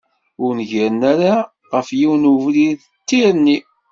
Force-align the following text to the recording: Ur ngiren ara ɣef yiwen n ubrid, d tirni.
Ur 0.43 0.51
ngiren 0.59 1.01
ara 1.11 1.33
ɣef 1.73 1.87
yiwen 1.99 2.23
n 2.27 2.29
ubrid, 2.33 2.79
d 2.85 3.03
tirni. 3.07 3.57